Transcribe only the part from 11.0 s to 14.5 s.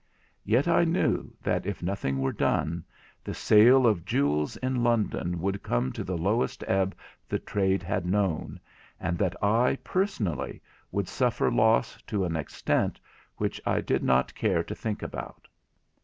suffer loss to an extent which I did not